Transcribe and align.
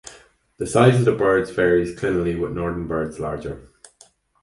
The 0.57 0.65
size 0.65 0.95
of 0.95 1.05
the 1.05 1.11
birds 1.13 1.51
varies 1.51 1.95
clinally 1.95 2.35
with 2.35 2.53
northern 2.53 2.87
birds 2.87 3.19
larger. 3.19 3.69